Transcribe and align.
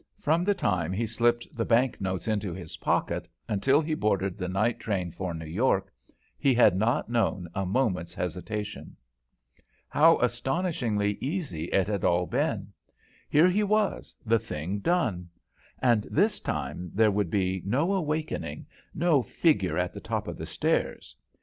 From 0.19 0.43
the 0.43 0.55
time 0.55 0.91
he 0.91 1.05
slipped 1.05 1.47
the 1.55 1.63
bank 1.63 2.01
notes 2.01 2.27
into 2.27 2.53
his 2.55 2.77
pocket 2.77 3.27
until 3.47 3.79
he 3.81 3.93
boarded 3.93 4.35
the 4.35 4.47
night 4.47 4.79
train 4.79 5.11
for 5.11 5.31
New 5.31 5.45
York, 5.45 5.93
he 6.39 6.55
had 6.55 6.75
not 6.75 7.07
known 7.07 7.47
a 7.53 7.67
moment's 7.67 8.15
hesitation. 8.15 8.97
How 9.87 10.17
astonishingly 10.17 11.19
easy 11.21 11.65
it 11.65 11.85
had 11.87 12.03
all 12.03 12.25
been; 12.25 12.73
here 13.29 13.47
he 13.47 13.61
was, 13.61 14.15
the 14.25 14.39
thing 14.39 14.79
done; 14.79 15.29
and 15.83 16.07
this 16.09 16.39
time 16.39 16.89
there 16.95 17.11
would 17.11 17.29
be 17.29 17.61
no 17.63 17.93
awakening, 17.93 18.65
no 18.95 19.21
figure 19.21 19.77
at 19.77 19.93
the 19.93 20.01
top 20.01 20.27
of 20.27 20.35
the 20.35 20.47
stairs. 20.47 21.15